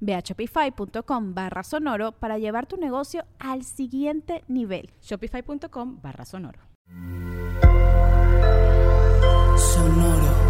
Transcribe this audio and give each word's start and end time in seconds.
Ve 0.00 0.14
a 0.14 0.20
shopify.com 0.20 1.34
barra 1.34 1.62
sonoro 1.62 2.12
para 2.12 2.38
llevar 2.38 2.66
tu 2.66 2.76
negocio 2.76 3.24
al 3.38 3.64
siguiente 3.64 4.44
nivel. 4.48 4.90
Shopify.com 5.02 6.00
barra 6.02 6.24
sonoro. 6.24 6.60
Sonoro. 9.56 10.48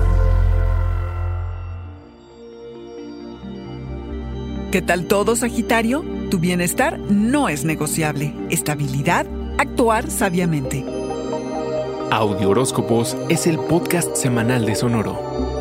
¿Qué 4.70 4.83
tal 4.83 5.06
todo, 5.06 5.34
Sagitario? 5.34 6.05
Tu 6.31 6.39
bienestar 6.39 6.98
no 6.98 7.48
es 7.48 7.65
negociable. 7.65 8.34
Estabilidad, 8.50 9.27
actuar 9.56 10.11
sabiamente. 10.11 10.84
Audio 12.11 12.50
Horóscopos 12.50 13.17
es 13.31 13.47
el 13.47 13.59
podcast 13.59 14.15
semanal 14.15 14.67
de 14.67 14.75
Sonoro. 14.75 15.58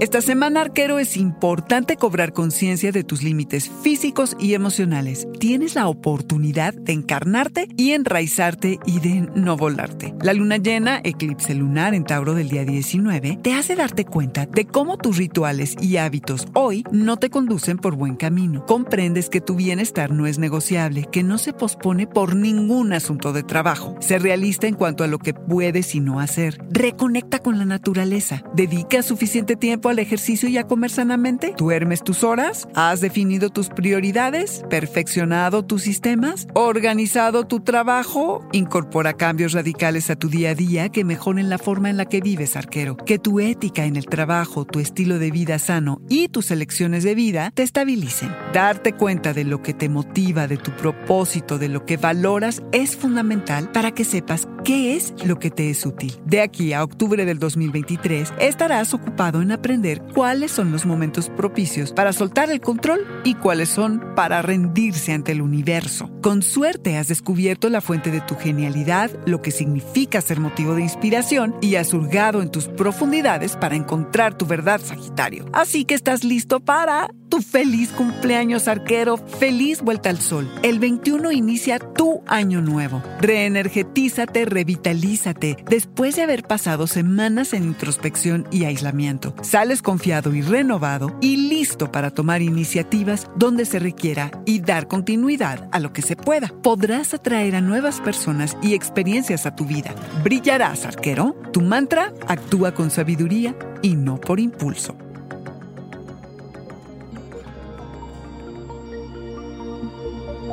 Esta 0.00 0.22
semana, 0.22 0.62
arquero, 0.62 0.98
es 0.98 1.18
importante 1.18 1.96
cobrar 1.96 2.32
conciencia 2.32 2.90
de 2.90 3.04
tus 3.04 3.22
límites 3.22 3.70
físicos 3.82 4.34
y 4.40 4.54
emocionales. 4.54 5.28
Tienes 5.38 5.74
la 5.74 5.88
oportunidad 5.88 6.72
de 6.72 6.94
encarnarte 6.94 7.68
y 7.76 7.90
enraizarte 7.90 8.78
y 8.86 9.00
de 9.00 9.28
no 9.34 9.58
volarte. 9.58 10.14
La 10.22 10.32
luna 10.32 10.56
llena, 10.56 11.02
eclipse 11.04 11.54
lunar 11.54 11.92
en 11.92 12.04
Tauro 12.04 12.32
del 12.32 12.48
día 12.48 12.64
19, 12.64 13.40
te 13.42 13.52
hace 13.52 13.76
darte 13.76 14.06
cuenta 14.06 14.46
de 14.46 14.64
cómo 14.64 14.96
tus 14.96 15.18
rituales 15.18 15.76
y 15.82 15.98
hábitos 15.98 16.46
hoy 16.54 16.82
no 16.90 17.18
te 17.18 17.28
conducen 17.28 17.76
por 17.76 17.94
buen 17.94 18.16
camino. 18.16 18.64
Comprendes 18.64 19.28
que 19.28 19.42
tu 19.42 19.54
bienestar 19.54 20.12
no 20.12 20.26
es 20.26 20.38
negociable, 20.38 21.08
que 21.12 21.22
no 21.22 21.36
se 21.36 21.52
pospone 21.52 22.06
por 22.06 22.36
ningún 22.36 22.94
asunto 22.94 23.34
de 23.34 23.42
trabajo. 23.42 23.96
Sé 24.00 24.18
realista 24.18 24.66
en 24.66 24.76
cuanto 24.76 25.04
a 25.04 25.08
lo 25.08 25.18
que 25.18 25.34
puedes 25.34 25.94
y 25.94 26.00
no 26.00 26.20
hacer. 26.20 26.58
Reconecta 26.70 27.40
con 27.40 27.58
la 27.58 27.66
naturaleza. 27.66 28.42
Dedica 28.54 29.02
suficiente 29.02 29.56
tiempo 29.56 29.89
al 29.90 29.98
ejercicio 29.98 30.48
y 30.48 30.58
a 30.58 30.66
comer 30.66 30.90
sanamente? 30.90 31.54
¿Duermes 31.56 32.02
tus 32.02 32.24
horas? 32.24 32.68
¿Has 32.74 33.00
definido 33.00 33.50
tus 33.50 33.68
prioridades? 33.68 34.62
¿Perfeccionado 34.70 35.64
tus 35.64 35.82
sistemas? 35.82 36.46
¿Organizado 36.54 37.46
tu 37.46 37.60
trabajo? 37.60 38.46
Incorpora 38.52 39.14
cambios 39.14 39.52
radicales 39.52 40.10
a 40.10 40.16
tu 40.16 40.28
día 40.28 40.50
a 40.50 40.54
día 40.54 40.88
que 40.88 41.04
mejoren 41.04 41.50
la 41.50 41.58
forma 41.58 41.90
en 41.90 41.96
la 41.96 42.06
que 42.06 42.20
vives, 42.20 42.56
arquero. 42.56 42.96
Que 42.96 43.18
tu 43.18 43.40
ética 43.40 43.84
en 43.84 43.96
el 43.96 44.06
trabajo, 44.06 44.64
tu 44.64 44.80
estilo 44.80 45.18
de 45.18 45.30
vida 45.30 45.58
sano 45.58 46.00
y 46.08 46.28
tus 46.28 46.50
elecciones 46.50 47.04
de 47.04 47.14
vida 47.14 47.50
te 47.54 47.62
estabilicen. 47.62 48.34
Darte 48.52 48.92
cuenta 48.92 49.32
de 49.32 49.44
lo 49.44 49.62
que 49.62 49.74
te 49.74 49.88
motiva, 49.88 50.46
de 50.46 50.56
tu 50.56 50.70
propósito, 50.72 51.58
de 51.58 51.68
lo 51.68 51.84
que 51.84 51.96
valoras 51.96 52.62
es 52.72 52.96
fundamental 52.96 53.70
para 53.72 53.92
que 53.92 54.04
sepas 54.04 54.48
qué 54.64 54.96
es 54.96 55.14
lo 55.24 55.38
que 55.38 55.50
te 55.50 55.70
es 55.70 55.84
útil. 55.84 56.20
De 56.24 56.40
aquí 56.40 56.72
a 56.72 56.84
octubre 56.84 57.24
del 57.24 57.38
2023 57.38 58.32
estarás 58.38 58.94
ocupado 58.94 59.42
en 59.42 59.52
aprender 59.52 59.79
cuáles 60.14 60.52
son 60.52 60.72
los 60.72 60.86
momentos 60.86 61.28
propicios 61.28 61.92
para 61.92 62.12
soltar 62.12 62.50
el 62.50 62.60
control 62.60 63.06
y 63.24 63.34
cuáles 63.34 63.68
son 63.68 64.14
para 64.14 64.42
rendirse 64.42 65.12
ante 65.12 65.32
el 65.32 65.42
universo. 65.42 66.10
Con 66.22 66.42
suerte 66.42 66.96
has 66.96 67.08
descubierto 67.08 67.68
la 67.68 67.80
fuente 67.80 68.10
de 68.10 68.20
tu 68.20 68.34
genialidad, 68.34 69.10
lo 69.26 69.42
que 69.42 69.50
significa 69.50 70.20
ser 70.20 70.40
motivo 70.40 70.74
de 70.74 70.82
inspiración 70.82 71.56
y 71.60 71.76
has 71.76 71.94
hurgado 71.94 72.42
en 72.42 72.50
tus 72.50 72.68
profundidades 72.68 73.56
para 73.56 73.76
encontrar 73.76 74.36
tu 74.36 74.46
verdad, 74.46 74.80
Sagitario. 74.80 75.46
Así 75.52 75.84
que 75.84 75.94
estás 75.94 76.24
listo 76.24 76.60
para 76.60 77.10
tu 77.30 77.40
feliz 77.40 77.90
cumpleaños 77.92 78.68
arquero, 78.68 79.16
feliz 79.16 79.80
vuelta 79.80 80.10
al 80.10 80.20
sol. 80.20 80.50
El 80.62 80.80
21 80.80 81.30
inicia 81.32 81.78
tu 81.78 82.22
año 82.26 82.60
nuevo. 82.60 83.02
Reenergetízate, 83.20 84.44
revitalízate, 84.44 85.56
después 85.70 86.16
de 86.16 86.22
haber 86.22 86.42
pasado 86.42 86.88
semanas 86.88 87.54
en 87.54 87.64
introspección 87.64 88.46
y 88.50 88.64
aislamiento. 88.64 89.34
Sales 89.42 89.80
confiado 89.80 90.34
y 90.34 90.42
renovado 90.42 91.16
y 91.20 91.36
listo 91.36 91.92
para 91.92 92.10
tomar 92.10 92.42
iniciativas 92.42 93.30
donde 93.36 93.64
se 93.64 93.78
requiera 93.78 94.32
y 94.44 94.60
dar 94.60 94.88
continuidad 94.88 95.68
a 95.70 95.78
lo 95.78 95.92
que 95.92 96.02
se 96.02 96.16
pueda. 96.16 96.48
Podrás 96.62 97.14
atraer 97.14 97.54
a 97.54 97.60
nuevas 97.60 98.00
personas 98.00 98.56
y 98.60 98.74
experiencias 98.74 99.46
a 99.46 99.54
tu 99.54 99.64
vida. 99.64 99.94
Brillarás, 100.24 100.84
arquero. 100.84 101.36
Tu 101.52 101.60
mantra 101.60 102.12
actúa 102.26 102.74
con 102.74 102.90
sabiduría 102.90 103.54
y 103.82 103.94
no 103.94 104.20
por 104.20 104.40
impulso. 104.40 104.96